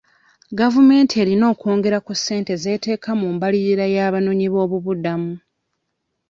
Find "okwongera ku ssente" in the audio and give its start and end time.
1.53-2.53